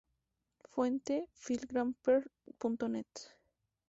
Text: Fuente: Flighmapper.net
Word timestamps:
Fuente: 0.67 1.29
Flighmapper.net 1.31 3.37